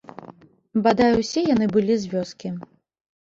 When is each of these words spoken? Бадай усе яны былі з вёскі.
Бадай 0.87 1.11
усе 1.19 1.43
яны 1.53 1.67
былі 1.75 1.93
з 2.05 2.11
вёскі. 2.17 2.53